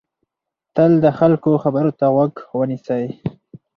[0.75, 3.05] تل د خلکو خبرو ته غوږ ونیسئ.